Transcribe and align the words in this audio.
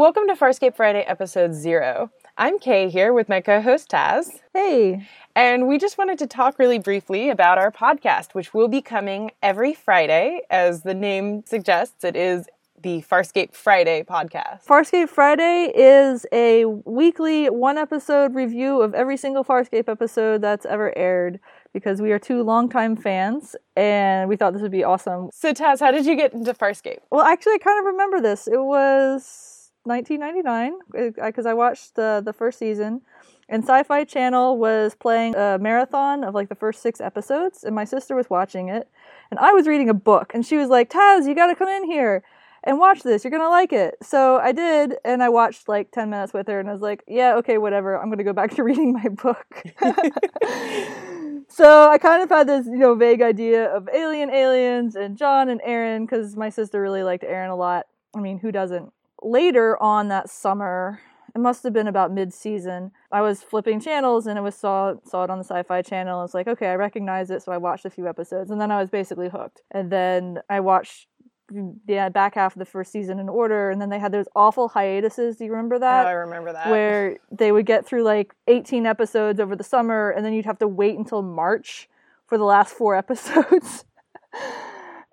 Welcome 0.00 0.28
to 0.28 0.34
Farscape 0.34 0.76
Friday, 0.76 1.02
episode 1.02 1.52
zero. 1.52 2.10
I'm 2.38 2.58
Kay 2.58 2.88
here 2.88 3.12
with 3.12 3.28
my 3.28 3.42
co 3.42 3.60
host 3.60 3.90
Taz. 3.90 4.40
Hey. 4.54 5.06
And 5.36 5.68
we 5.68 5.76
just 5.76 5.98
wanted 5.98 6.18
to 6.20 6.26
talk 6.26 6.58
really 6.58 6.78
briefly 6.78 7.28
about 7.28 7.58
our 7.58 7.70
podcast, 7.70 8.28
which 8.32 8.54
will 8.54 8.66
be 8.66 8.80
coming 8.80 9.30
every 9.42 9.74
Friday. 9.74 10.40
As 10.48 10.84
the 10.84 10.94
name 10.94 11.42
suggests, 11.44 12.02
it 12.02 12.16
is 12.16 12.48
the 12.80 13.02
Farscape 13.02 13.54
Friday 13.54 14.02
podcast. 14.02 14.64
Farscape 14.64 15.10
Friday 15.10 15.70
is 15.74 16.24
a 16.32 16.64
weekly 16.64 17.50
one 17.50 17.76
episode 17.76 18.34
review 18.34 18.80
of 18.80 18.94
every 18.94 19.18
single 19.18 19.44
Farscape 19.44 19.86
episode 19.86 20.40
that's 20.40 20.64
ever 20.64 20.96
aired 20.96 21.40
because 21.74 22.00
we 22.00 22.10
are 22.10 22.18
two 22.18 22.42
longtime 22.42 22.96
fans 22.96 23.54
and 23.76 24.30
we 24.30 24.36
thought 24.36 24.54
this 24.54 24.62
would 24.62 24.72
be 24.72 24.82
awesome. 24.82 25.28
So, 25.30 25.52
Taz, 25.52 25.78
how 25.78 25.90
did 25.90 26.06
you 26.06 26.16
get 26.16 26.32
into 26.32 26.54
Farscape? 26.54 27.00
Well, 27.10 27.26
actually, 27.26 27.52
I 27.52 27.58
kind 27.58 27.78
of 27.78 27.84
remember 27.84 28.22
this. 28.22 28.48
It 28.48 28.62
was 28.62 29.49
1999 29.84 31.14
because 31.14 31.46
uh, 31.46 31.50
I 31.50 31.54
watched 31.54 31.94
the, 31.94 32.22
the 32.24 32.32
first 32.32 32.58
season. 32.58 33.02
And 33.48 33.64
Sci 33.64 33.82
Fi 33.82 34.04
Channel 34.04 34.58
was 34.58 34.94
playing 34.94 35.34
a 35.34 35.58
marathon 35.58 36.22
of 36.22 36.34
like 36.34 36.48
the 36.48 36.54
first 36.54 36.82
six 36.82 37.00
episodes, 37.00 37.64
and 37.64 37.74
my 37.74 37.84
sister 37.84 38.14
was 38.14 38.30
watching 38.30 38.68
it. 38.68 38.88
And 39.30 39.40
I 39.40 39.52
was 39.52 39.66
reading 39.66 39.88
a 39.88 39.94
book, 39.94 40.32
and 40.34 40.46
she 40.46 40.56
was 40.56 40.68
like, 40.68 40.88
Taz, 40.88 41.26
you 41.26 41.34
gotta 41.34 41.56
come 41.56 41.68
in 41.68 41.84
here 41.84 42.22
and 42.62 42.78
watch 42.78 43.02
this. 43.02 43.24
You're 43.24 43.32
gonna 43.32 43.48
like 43.48 43.72
it. 43.72 43.96
So 44.02 44.36
I 44.38 44.52
did, 44.52 44.98
and 45.04 45.20
I 45.20 45.30
watched 45.30 45.68
like 45.68 45.90
10 45.90 46.10
minutes 46.10 46.32
with 46.32 46.46
her, 46.46 46.60
and 46.60 46.68
I 46.68 46.72
was 46.72 46.80
like, 46.80 47.02
yeah, 47.08 47.34
okay, 47.36 47.58
whatever. 47.58 48.00
I'm 48.00 48.08
gonna 48.08 48.22
go 48.22 48.32
back 48.32 48.50
to 48.56 48.62
reading 48.62 48.92
my 48.92 49.08
book. 49.08 49.64
so 51.48 51.90
I 51.90 51.98
kind 51.98 52.22
of 52.22 52.28
had 52.28 52.46
this, 52.46 52.66
you 52.66 52.78
know, 52.78 52.94
vague 52.94 53.20
idea 53.20 53.64
of 53.64 53.88
alien 53.92 54.30
aliens 54.30 54.94
and 54.94 55.16
John 55.16 55.48
and 55.48 55.60
Aeryn, 55.62 56.02
because 56.02 56.36
my 56.36 56.50
sister 56.50 56.80
really 56.80 57.02
liked 57.02 57.24
Aeryn 57.24 57.50
a 57.50 57.56
lot. 57.56 57.86
I 58.14 58.20
mean, 58.20 58.38
who 58.38 58.52
doesn't? 58.52 58.92
Later 59.22 59.80
on 59.82 60.08
that 60.08 60.30
summer, 60.30 61.00
it 61.34 61.38
must 61.38 61.62
have 61.62 61.72
been 61.72 61.86
about 61.86 62.12
mid-season. 62.12 62.92
I 63.12 63.20
was 63.20 63.42
flipping 63.42 63.80
channels 63.80 64.26
and 64.26 64.38
it 64.38 64.42
was 64.42 64.54
saw 64.54 64.94
saw 65.04 65.24
it 65.24 65.30
on 65.30 65.38
the 65.38 65.44
Sci-Fi 65.44 65.82
Channel. 65.82 66.18
I 66.18 66.22
was 66.22 66.34
like, 66.34 66.48
okay, 66.48 66.68
I 66.68 66.74
recognize 66.74 67.30
it, 67.30 67.42
so 67.42 67.52
I 67.52 67.58
watched 67.58 67.84
a 67.84 67.90
few 67.90 68.08
episodes, 68.08 68.50
and 68.50 68.60
then 68.60 68.70
I 68.70 68.80
was 68.80 68.90
basically 68.90 69.28
hooked. 69.28 69.62
And 69.70 69.90
then 69.90 70.40
I 70.48 70.60
watched 70.60 71.06
the 71.50 72.10
back 72.12 72.34
half 72.34 72.54
of 72.54 72.58
the 72.58 72.64
first 72.64 72.92
season 72.92 73.18
in 73.18 73.28
order, 73.28 73.70
and 73.70 73.80
then 73.80 73.90
they 73.90 73.98
had 73.98 74.12
those 74.12 74.26
awful 74.34 74.68
hiatuses. 74.68 75.36
Do 75.36 75.44
you 75.44 75.50
remember 75.50 75.76
oh, 75.76 75.80
that? 75.80 76.06
Oh, 76.06 76.08
I 76.08 76.12
remember 76.12 76.52
that. 76.52 76.70
Where 76.70 77.18
they 77.30 77.52
would 77.52 77.66
get 77.66 77.86
through 77.86 78.04
like 78.04 78.34
18 78.46 78.86
episodes 78.86 79.40
over 79.40 79.56
the 79.56 79.64
summer, 79.64 80.10
and 80.10 80.24
then 80.24 80.32
you'd 80.32 80.46
have 80.46 80.58
to 80.60 80.68
wait 80.68 80.96
until 80.96 81.22
March 81.22 81.88
for 82.26 82.38
the 82.38 82.44
last 82.44 82.74
four 82.74 82.94
episodes. 83.04 83.84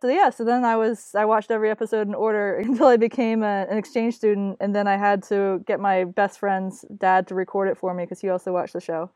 So 0.02 0.10
yeah, 0.10 0.30
so 0.30 0.44
then 0.44 0.64
I 0.64 0.76
was 0.76 1.12
I 1.16 1.26
watched 1.26 1.50
every 1.50 1.70
episode 1.70 2.08
in 2.08 2.14
order 2.14 2.58
until 2.64 2.88
I 2.88 2.98
became 2.98 3.42
a, 3.44 3.66
an 3.70 3.78
exchange 3.78 4.16
student, 4.16 4.58
and 4.60 4.76
then 4.76 4.88
I 4.88 4.98
had 4.98 5.24
to 5.24 5.64
get 5.66 5.80
my 5.80 6.04
best 6.04 6.40
friend's 6.40 6.86
dad 6.98 7.28
to 7.28 7.36
record 7.36 7.70
it 7.70 7.78
for 7.78 7.94
me 7.94 8.04
because 8.04 8.22
he 8.22 8.30
also 8.30 8.52
watched 8.54 8.74
the 8.74 8.82
show. 8.82 9.10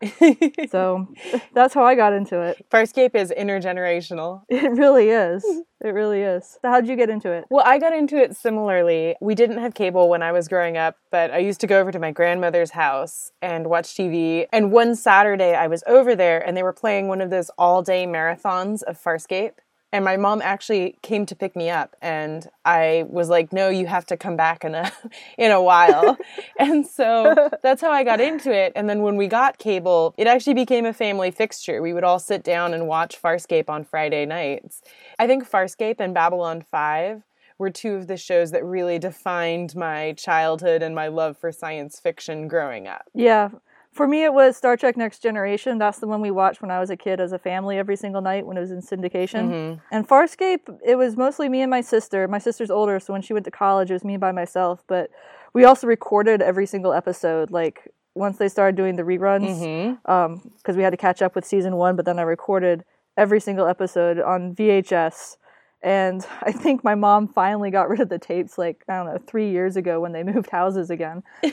so 0.70 1.08
that's 1.54 1.74
how 1.74 1.84
I 1.84 1.96
got 1.96 2.14
into 2.14 2.40
it. 2.42 2.66
Farscape 2.72 3.16
is 3.16 3.34
intergenerational. 3.38 4.42
It 4.62 4.72
really 4.74 5.10
is. 5.10 5.44
It 5.84 5.90
really 5.90 6.22
is. 6.22 6.60
So 6.62 6.70
how'd 6.70 6.88
you 6.88 6.96
get 6.96 7.10
into 7.10 7.32
it? 7.32 7.46
Well, 7.50 7.66
I 7.66 7.80
got 7.80 7.94
into 7.94 8.16
it 8.18 8.38
similarly. 8.38 9.16
We 9.20 9.34
didn't 9.34 9.58
have 9.58 9.74
cable 9.74 10.08
when 10.08 10.22
I 10.22 10.32
was 10.32 10.48
growing 10.48 10.78
up, 10.78 10.98
but 11.10 11.32
I 11.32 11.40
used 11.40 11.62
to 11.62 11.68
go 11.68 11.80
over 11.80 11.92
to 11.92 11.98
my 11.98 12.12
grandmother's 12.12 12.72
house 12.72 13.32
and 13.42 13.68
watch 13.68 13.96
TV. 13.96 14.46
And 14.54 14.72
one 14.72 14.96
Saturday 14.96 15.56
I 15.56 15.66
was 15.66 15.84
over 15.88 16.16
there 16.16 16.40
and 16.40 16.56
they 16.56 16.62
were 16.62 16.74
playing 16.74 17.08
one 17.08 17.22
of 17.22 17.32
those 17.32 17.50
all-day 17.58 18.06
marathons 18.06 18.84
of 18.84 19.02
Farscape 19.02 19.54
and 19.92 20.06
my 20.06 20.18
mom 20.18 20.42
actually 20.42 20.96
came 21.02 21.26
to 21.26 21.36
pick 21.36 21.56
me 21.56 21.70
up 21.70 21.96
and 22.02 22.50
i 22.66 23.06
was 23.10 23.30
like 23.30 23.52
no 23.52 23.70
you 23.70 23.86
have 23.86 24.06
to 24.06 24.18
come 24.18 24.36
back 24.36 24.64
in 24.64 24.76
a 24.76 24.92
in 25.38 25.52
a 25.52 25.62
while. 25.62 26.18
And 26.58 26.86
so 26.86 27.50
that's 27.64 27.82
how 27.82 27.92
i 27.92 28.04
got 28.04 28.22
into 28.22 28.52
it. 28.54 28.72
And 28.76 28.90
then 28.90 29.02
when 29.02 29.16
we 29.16 29.28
got 29.28 29.58
cable 29.58 30.14
it 30.18 30.28
actually 30.28 30.54
became 30.54 30.86
a 30.86 30.94
family 30.94 31.32
fixture. 31.32 31.82
We 31.82 31.94
would 31.94 32.04
all 32.04 32.20
sit 32.20 32.44
down 32.44 32.74
and 32.74 32.88
watch 32.88 33.22
farscape 33.22 33.70
on 33.70 33.84
friday 33.84 34.26
nights. 34.26 34.82
I 35.18 35.28
think 35.28 35.50
farscape 35.50 36.00
and 36.00 36.14
babylon 36.14 36.62
5 36.62 37.24
were 37.58 37.70
two 37.70 37.96
of 37.96 38.08
the 38.08 38.18
shows 38.18 38.52
that 38.52 38.64
really 38.64 38.98
defined 39.00 39.76
my 39.76 40.14
childhood 40.14 40.82
and 40.82 40.96
my 40.96 41.08
love 41.08 41.38
for 41.38 41.52
science 41.52 42.00
fiction 42.00 42.48
growing 42.48 42.88
up. 42.88 43.06
Yeah 43.14 43.50
for 43.94 44.08
me, 44.08 44.24
it 44.24 44.34
was 44.34 44.56
Star 44.56 44.78
Trek 44.78 44.96
Next 44.96 45.20
Generation. 45.20 45.78
That's 45.78 46.00
the 46.00 46.08
one 46.08 46.22
we 46.22 46.32
watched 46.32 46.62
when 46.62 46.72
I 46.72 46.80
was 46.80 46.90
a 46.90 46.96
kid 46.96 47.20
as 47.20 47.34
a 47.34 47.40
family 47.40 47.78
every 47.78 47.98
single 47.98 48.22
night 48.22 48.46
when 48.46 48.56
it 48.56 48.62
was 48.62 48.72
in 48.72 48.82
syndication. 48.82 49.50
Mm-hmm. 49.50 49.80
And 49.92 50.08
Farscape, 50.08 50.80
it 50.86 50.96
was 50.96 51.18
mostly 51.18 51.50
me 51.50 51.62
and 51.62 51.70
my 51.70 51.82
sister. 51.82 52.28
My 52.28 52.40
sister's 52.40 52.72
older, 52.72 53.00
so 53.02 53.12
when 53.12 53.22
she 53.22 53.34
went 53.34 53.44
to 53.46 53.52
college, 53.52 53.90
it 53.90 53.94
was 53.94 54.06
me 54.06 54.16
by 54.16 54.32
myself. 54.32 54.82
But 54.88 55.12
we 55.54 55.66
also 55.66 55.88
recorded 55.88 56.42
every 56.42 56.66
single 56.66 56.94
episode. 56.94 57.52
Like 57.52 57.92
once 58.16 58.38
they 58.38 58.48
started 58.48 58.78
doing 58.78 58.96
the 58.96 59.04
reruns, 59.04 59.42
because 59.42 59.62
mm-hmm. 59.62 60.12
um, 60.12 60.78
we 60.78 60.84
had 60.84 60.92
to 60.92 60.98
catch 60.98 61.22
up 61.22 61.36
with 61.36 61.46
season 61.46 61.76
one, 61.76 61.98
but 61.98 62.06
then 62.06 62.18
I 62.18 62.24
recorded 62.24 62.86
every 63.18 63.42
single 63.42 63.68
episode 63.68 64.20
on 64.20 64.56
VHS 64.56 65.36
and 65.84 66.26
I 66.42 66.52
think 66.52 66.84
my 66.84 66.96
mom 66.96 67.28
finally 67.28 67.72
got 67.72 67.90
rid 67.90 68.00
of 68.00 68.10
the 68.10 68.20
tapes 68.20 68.58
like, 68.58 68.84
I 68.88 68.98
don't 68.98 69.06
know, 69.08 69.20
three 69.28 69.50
years 69.50 69.76
ago 69.76 70.00
when 70.00 70.12
they 70.12 70.24
moved 70.32 70.50
houses 70.50 70.90
again. 70.90 71.24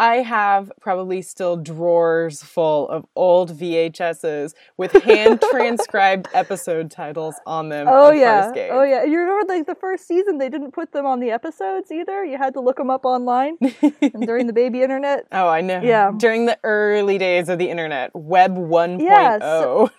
I 0.00 0.24
have 0.26 0.72
probably 0.80 1.22
still 1.22 1.56
drawers 1.56 2.42
full 2.42 2.88
of 2.88 3.04
old 3.16 3.56
VHSs 3.58 4.54
with 4.76 4.92
hand 5.02 5.42
transcribed 5.50 6.28
episode 6.32 6.90
titles 6.90 7.34
on 7.46 7.68
them. 7.68 7.86
Oh, 7.88 8.10
yeah. 8.10 8.52
Oh, 8.70 8.82
yeah. 8.82 9.04
You 9.04 9.18
remember 9.18 9.52
like 9.52 9.66
the 9.66 9.74
first 9.74 10.06
season, 10.06 10.38
they 10.38 10.48
didn't 10.48 10.72
put 10.72 10.92
them 10.92 11.06
on 11.06 11.20
the 11.20 11.30
episodes 11.30 11.90
either. 11.92 12.24
You 12.24 12.38
had 12.38 12.54
to 12.54 12.60
look 12.60 12.76
them 12.76 12.90
up 12.90 13.04
online 13.04 13.56
during 14.20 14.46
the 14.46 14.52
baby 14.52 14.82
internet. 14.82 15.26
Oh, 15.32 15.48
I 15.48 15.60
know. 15.60 15.80
Yeah. 15.82 16.12
During 16.16 16.46
the 16.46 16.58
early 16.64 17.18
days 17.18 17.48
of 17.48 17.58
the 17.58 17.68
internet, 17.68 18.10
Web 18.14 18.56
1.0. 18.56 19.02
Yeah, 19.02 19.38
so- 19.38 19.90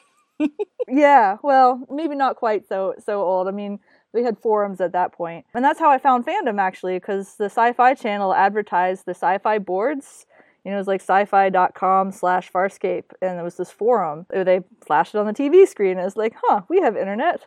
yeah, 0.87 1.37
well, 1.43 1.85
maybe 1.89 2.15
not 2.15 2.35
quite 2.35 2.67
so 2.67 2.93
so 3.03 3.21
old. 3.21 3.47
I 3.47 3.51
mean, 3.51 3.79
we 4.13 4.23
had 4.23 4.37
forums 4.39 4.81
at 4.81 4.93
that 4.93 5.13
point. 5.13 5.45
And 5.53 5.63
that's 5.63 5.79
how 5.79 5.89
I 5.91 5.97
found 5.97 6.25
fandom 6.25 6.59
actually 6.59 6.97
because 6.97 7.35
the 7.35 7.45
Sci-Fi 7.45 7.93
channel 7.95 8.33
advertised 8.33 9.05
the 9.05 9.11
sci-fi 9.11 9.59
boards. 9.59 10.25
You 10.63 10.71
know, 10.71 10.77
it 10.77 10.79
was 10.79 10.87
like 10.87 11.01
sci-fi.com 11.01 12.11
slash 12.11 12.51
Farscape, 12.51 13.11
and 13.21 13.39
it 13.39 13.43
was 13.43 13.55
this 13.55 13.69
forum. 13.69 14.25
They 14.31 14.61
flashed 14.83 15.13
it 15.13 15.19
on 15.19 15.27
the 15.27 15.33
TV 15.33 15.67
screen, 15.67 15.91
and 15.91 15.99
it 15.99 16.05
was 16.05 16.17
like, 16.17 16.33
huh, 16.43 16.61
we 16.69 16.79
have 16.79 16.97
internet. 16.97 17.45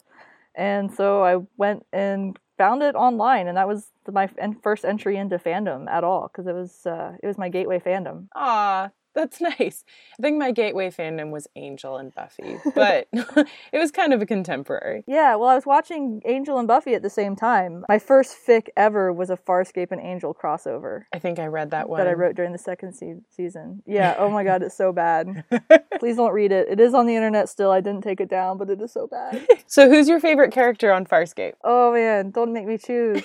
And 0.55 0.93
so 0.93 1.25
I 1.25 1.39
went 1.57 1.85
and 1.93 2.39
found 2.59 2.83
it 2.83 2.95
online, 2.95 3.49
and 3.49 3.57
that 3.57 3.67
was 3.67 3.91
my 4.11 4.29
first 4.63 4.85
entry 4.85 5.17
into 5.17 5.39
fandom 5.39 5.89
at 5.89 6.05
all 6.05 6.29
because 6.29 6.47
it 6.47 6.53
was 6.53 6.87
uh, 6.87 7.13
it 7.23 7.27
was 7.27 7.39
my 7.39 7.49
gateway 7.49 7.81
fandom. 7.81 8.29
Ah, 8.37 8.91
that's 9.15 9.41
nice. 9.59 9.85
I 10.19 10.23
think 10.23 10.39
my 10.39 10.53
gateway 10.53 10.91
fandom 10.91 11.31
was 11.31 11.47
Angel 11.57 11.97
and 11.97 12.15
Buffy, 12.15 12.57
but 12.75 13.09
it 13.13 13.79
was 13.79 13.91
kind 13.91 14.13
of 14.13 14.23
a 14.23 14.27
contemporary. 14.27 15.05
Yeah, 15.07 15.35
well, 15.37 15.49
I 15.49 15.55
was 15.55 15.67
watching 15.67 16.23
Angel 16.25 16.59
and 16.59 16.69
Buffy 16.69 16.95
at 16.95 17.03
the 17.03 17.11
same 17.11 17.37
time. 17.37 17.85
My 17.89 17.99
first 17.99 18.37
fic 18.47 18.69
ever 18.77 19.13
was 19.13 19.31
a 19.31 19.37
Farscape 19.37 19.91
and 19.91 20.01
Angel 20.01 20.35
crossover. 20.35 21.05
I 21.13 21.19
think 21.19 21.39
I 21.39 21.47
read 21.47 21.71
that 21.71 21.89
one. 21.89 21.99
That 21.99 22.07
I 22.07 22.13
wrote 22.13 22.37
during 22.37 22.53
the 22.53 22.59
second 22.59 22.93
se- 22.95 23.21
season. 23.31 23.83
Yeah, 23.87 24.15
oh 24.19 24.31
my 24.31 24.45
god, 24.45 24.63
it's 24.63 24.77
so 24.77 24.93
bad. 24.93 25.45
Please 25.99 26.17
don't 26.17 26.33
read 26.33 26.53
it. 26.53 26.69
It 26.69 26.81
is 26.81 26.95
on 26.95 27.07
the 27.07 27.15
internet 27.17 27.49
still. 27.49 27.71
I 27.71 27.81
didn't 27.81 28.03
take 28.03 28.21
it 28.21 28.29
down, 28.29 28.59
but 28.59 28.71
it 28.71 28.81
is 28.81 28.93
so 28.93 29.07
bad. 29.07 29.47
so, 29.67 29.89
who's 29.89 30.09
your 30.09 30.21
favorite 30.21 30.53
character 30.53 30.93
on 30.93 31.05
Farscape? 31.07 31.55
Oh 31.65 31.93
man, 31.93 32.31
don't 32.31 32.53
make 32.53 32.67
me 32.67 32.79
choose. 32.79 33.23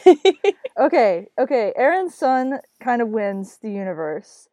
okay, 0.79 1.27
okay. 1.37 1.73
Aeryn 1.77 2.11
Sun 2.11 2.59
kind 2.79 3.01
of 3.01 3.09
wins 3.09 3.57
the 3.61 3.69
universe 3.71 4.47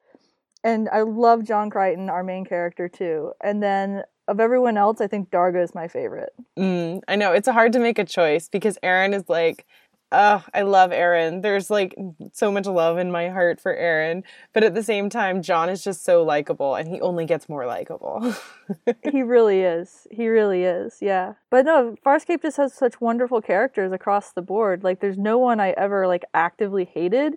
and 0.64 0.88
I 0.90 1.02
love 1.02 1.44
John 1.44 1.70
Crichton, 1.70 2.10
our 2.10 2.22
main 2.22 2.44
character 2.44 2.88
too. 2.88 3.32
And 3.42 3.62
then 3.62 4.04
of 4.28 4.40
everyone 4.40 4.76
else, 4.76 5.00
I 5.00 5.06
think 5.06 5.30
Dargo 5.30 5.62
is 5.62 5.74
my 5.74 5.88
favorite. 5.88 6.32
Mm, 6.58 7.00
I 7.08 7.16
know 7.16 7.32
it's 7.32 7.48
hard 7.48 7.72
to 7.72 7.78
make 7.80 7.98
a 7.98 8.04
choice 8.04 8.48
because 8.48 8.78
Aeryn 8.82 9.14
is 9.14 9.28
like, 9.28 9.66
oh, 10.12 10.44
I 10.54 10.62
love 10.62 10.90
Aeryn. 10.90 11.42
There's 11.42 11.70
like 11.70 11.94
so 12.32 12.52
much 12.52 12.66
love 12.66 12.98
in 12.98 13.10
my 13.10 13.28
heart 13.28 13.60
for 13.60 13.74
Aeryn, 13.74 14.22
but 14.52 14.64
at 14.64 14.74
the 14.74 14.82
same 14.82 15.08
time, 15.08 15.42
John 15.42 15.68
is 15.68 15.82
just 15.82 16.04
so 16.04 16.22
likable, 16.22 16.74
and 16.74 16.88
he 16.88 17.00
only 17.00 17.26
gets 17.26 17.48
more 17.48 17.66
likable. 17.66 18.34
he 19.10 19.22
really 19.22 19.60
is. 19.60 20.06
He 20.10 20.28
really 20.28 20.64
is. 20.64 20.98
Yeah. 21.00 21.34
But 21.50 21.64
no, 21.64 21.96
Farscape 22.04 22.42
just 22.42 22.56
has 22.56 22.74
such 22.74 23.00
wonderful 23.00 23.40
characters 23.40 23.92
across 23.92 24.32
the 24.32 24.42
board. 24.42 24.84
Like, 24.84 25.00
there's 25.00 25.18
no 25.18 25.38
one 25.38 25.60
I 25.60 25.70
ever 25.70 26.06
like 26.06 26.24
actively 26.34 26.84
hated 26.84 27.36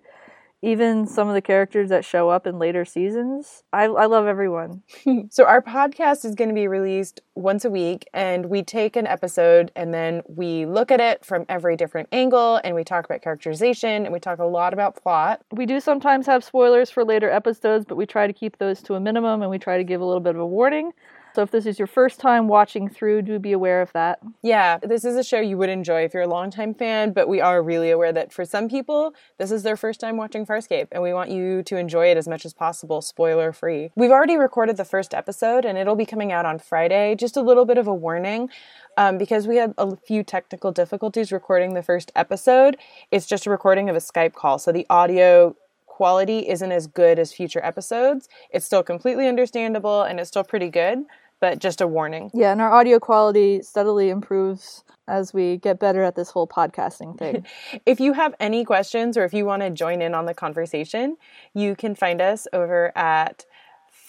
even 0.63 1.05
some 1.05 1.27
of 1.27 1.33
the 1.33 1.41
characters 1.41 1.89
that 1.89 2.05
show 2.05 2.29
up 2.29 2.47
in 2.47 2.57
later 2.57 2.85
seasons. 2.85 3.63
I, 3.73 3.83
I 3.83 4.05
love 4.05 4.27
everyone. 4.27 4.81
so, 5.29 5.43
our 5.43 5.61
podcast 5.61 6.23
is 6.23 6.35
going 6.35 6.47
to 6.47 6.55
be 6.55 6.69
released 6.69 7.19
once 7.35 7.65
a 7.65 7.69
week, 7.69 8.07
and 8.13 8.45
we 8.45 8.63
take 8.63 8.95
an 8.95 9.05
episode 9.05 9.71
and 9.75 9.93
then 9.93 10.21
we 10.27 10.65
look 10.65 10.89
at 10.89 11.01
it 11.01 11.25
from 11.25 11.45
every 11.49 11.75
different 11.75 12.07
angle 12.13 12.61
and 12.63 12.75
we 12.75 12.83
talk 12.85 13.03
about 13.03 13.21
characterization 13.21 14.05
and 14.05 14.13
we 14.13 14.19
talk 14.19 14.39
a 14.39 14.45
lot 14.45 14.73
about 14.73 14.95
plot. 14.95 15.41
We 15.51 15.65
do 15.65 15.81
sometimes 15.81 16.25
have 16.27 16.43
spoilers 16.43 16.89
for 16.89 17.03
later 17.03 17.29
episodes, 17.29 17.85
but 17.85 17.97
we 17.97 18.05
try 18.05 18.25
to 18.25 18.33
keep 18.33 18.57
those 18.57 18.81
to 18.83 18.95
a 18.95 18.99
minimum 19.01 19.41
and 19.41 19.51
we 19.51 19.59
try 19.59 19.77
to 19.77 19.83
give 19.83 19.99
a 19.99 20.05
little 20.05 20.21
bit 20.21 20.35
of 20.35 20.41
a 20.41 20.47
warning. 20.47 20.93
So 21.33 21.41
if 21.41 21.49
this 21.49 21.65
is 21.65 21.79
your 21.79 21.87
first 21.87 22.19
time 22.19 22.47
watching 22.47 22.87
through, 22.87 23.23
do 23.23 23.39
be 23.39 23.53
aware 23.53 23.81
of 23.81 23.91
that. 23.93 24.19
Yeah, 24.43 24.77
this 24.77 25.03
is 25.03 25.15
a 25.15 25.23
show 25.23 25.39
you 25.39 25.57
would 25.57 25.69
enjoy 25.69 26.03
if 26.03 26.13
you're 26.13 26.23
a 26.23 26.27
longtime 26.27 26.75
fan, 26.75 27.11
but 27.11 27.27
we 27.27 27.41
are 27.41 27.63
really 27.63 27.89
aware 27.89 28.13
that 28.13 28.31
for 28.31 28.45
some 28.45 28.69
people, 28.69 29.15
this 29.39 29.51
is 29.51 29.63
their 29.63 29.75
first 29.75 29.99
time 29.99 30.15
watching 30.15 30.45
Farscape, 30.45 30.89
and 30.91 31.01
we 31.01 31.11
want 31.11 31.31
you 31.31 31.63
to 31.63 31.77
enjoy 31.77 32.07
it 32.07 32.17
as 32.17 32.27
much 32.27 32.45
as 32.45 32.53
possible, 32.53 33.01
spoiler 33.01 33.51
free. 33.51 33.89
We've 33.95 34.11
already 34.11 34.37
recorded 34.37 34.77
the 34.77 34.85
first 34.85 35.15
episode, 35.15 35.65
and 35.65 35.75
it'll 35.75 35.95
be 35.95 36.05
coming 36.05 36.31
out 36.31 36.45
on 36.45 36.59
Friday. 36.59 37.15
Just 37.15 37.35
a 37.35 37.41
little 37.41 37.65
bit 37.65 37.79
of 37.79 37.87
a 37.87 37.95
warning. 37.95 38.49
Um, 38.95 39.17
because 39.17 39.47
we 39.47 39.57
had 39.57 39.73
a 39.79 39.95
few 39.95 40.23
technical 40.23 40.71
difficulties 40.71 41.31
recording 41.31 41.73
the 41.73 41.81
first 41.81 42.11
episode, 42.15 42.77
it's 43.09 43.25
just 43.25 43.47
a 43.47 43.49
recording 43.49 43.89
of 43.89 43.95
a 43.95 43.99
Skype 43.99 44.33
call. 44.33 44.59
So 44.59 44.71
the 44.71 44.85
audio 44.87 45.55
quality 45.93 46.49
isn't 46.49 46.71
as 46.71 46.87
good 46.87 47.19
as 47.19 47.31
future 47.31 47.63
episodes. 47.63 48.27
It's 48.49 48.65
still 48.65 48.81
completely 48.81 49.27
understandable 49.27 50.01
and 50.01 50.19
it's 50.19 50.27
still 50.27 50.43
pretty 50.43 50.69
good, 50.69 51.05
but 51.43 51.59
just 51.59 51.79
a 51.81 51.87
warning. 51.87 52.31
Yeah, 52.33 52.53
and 52.53 52.61
our 52.61 52.71
audio 52.71 53.01
quality 53.01 53.61
steadily 53.63 54.09
improves 54.09 54.85
as 55.09 55.33
we 55.33 55.57
get 55.57 55.77
better 55.77 56.01
at 56.01 56.15
this 56.15 56.29
whole 56.29 56.47
podcasting 56.47 57.19
thing. 57.19 57.45
if 57.85 57.99
you 57.99 58.13
have 58.13 58.33
any 58.39 58.63
questions 58.63 59.17
or 59.17 59.25
if 59.25 59.33
you 59.33 59.43
want 59.43 59.61
to 59.61 59.69
join 59.69 60.01
in 60.01 60.15
on 60.15 60.25
the 60.25 60.33
conversation, 60.33 61.17
you 61.53 61.75
can 61.75 61.95
find 61.95 62.21
us 62.21 62.47
over 62.53 62.97
at 62.97 63.45